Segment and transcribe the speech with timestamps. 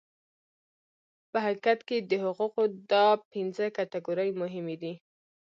[1.31, 4.93] په حقیقت کې د حقوقو دا پنځه کټګورۍ مهمې دي.